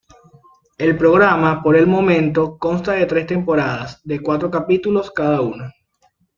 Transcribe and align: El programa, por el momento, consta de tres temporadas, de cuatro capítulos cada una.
El 0.79 0.97
programa, 0.97 1.61
por 1.61 1.75
el 1.75 1.85
momento, 1.85 2.57
consta 2.57 2.93
de 2.93 3.05
tres 3.05 3.27
temporadas, 3.27 4.01
de 4.03 4.19
cuatro 4.19 4.49
capítulos 4.49 5.11
cada 5.11 5.41
una. 5.41 5.71